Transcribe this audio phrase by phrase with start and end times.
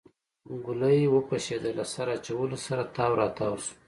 [0.65, 3.73] ګلی وپشېده له سر اچولو سره تاو راتاو شو.